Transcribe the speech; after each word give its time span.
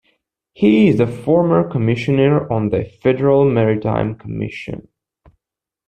He 0.53 0.87
is 0.87 0.99
a 0.99 1.05
former 1.05 1.69
commissioner 1.69 2.51
on 2.51 2.69
the 2.69 2.85
Federal 3.03 3.45
Maritime 3.45 4.15
Commission. 4.15 4.87